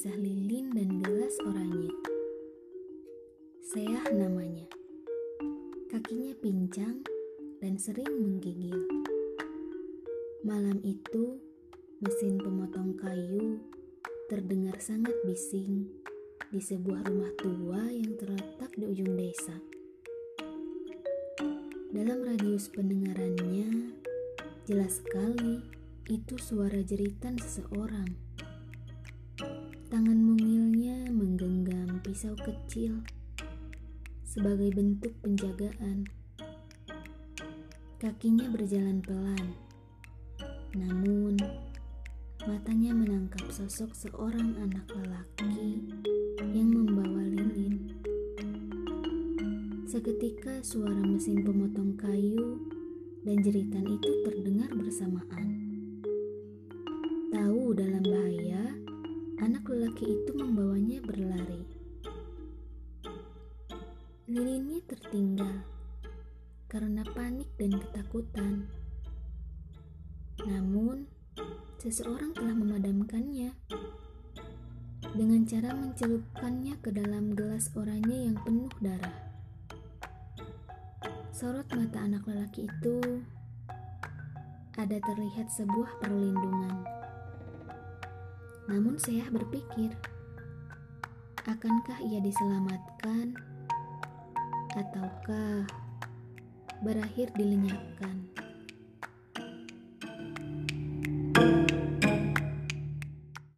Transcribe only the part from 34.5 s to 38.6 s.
bentuk penjagaan. Kakinya